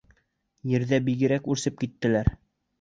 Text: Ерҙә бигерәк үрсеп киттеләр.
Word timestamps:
Ерҙә 0.71 0.99
бигерәк 1.11 1.53
үрсеп 1.55 1.79
киттеләр. 1.85 2.35